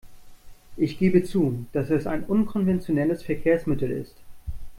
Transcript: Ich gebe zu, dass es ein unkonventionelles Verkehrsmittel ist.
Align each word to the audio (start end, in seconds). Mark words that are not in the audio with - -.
Ich 0.77 0.97
gebe 0.97 1.21
zu, 1.23 1.67
dass 1.73 1.91
es 1.91 2.07
ein 2.07 2.23
unkonventionelles 2.23 3.21
Verkehrsmittel 3.21 3.91
ist. 3.91 4.15